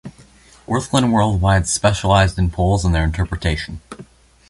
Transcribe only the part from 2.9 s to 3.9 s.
their interpretation.